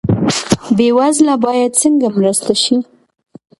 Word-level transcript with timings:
بې 0.77 0.87
وزله 0.97 1.35
باید 1.45 1.71
څنګه 1.81 2.07
مرسته 2.17 2.53
شي؟ 2.63 2.75